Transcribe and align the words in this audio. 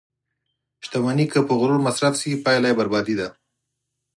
•شتمني 0.85 1.25
که 1.31 1.39
په 1.47 1.53
غرور 1.59 1.79
مصرف 1.87 2.13
شي، 2.21 2.31
پایله 2.45 2.67
یې 2.69 2.77
بربادي 2.79 3.15
ده. 3.19 3.27